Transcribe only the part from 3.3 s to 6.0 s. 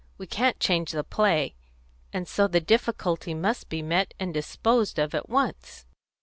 must be met and disposed of at once."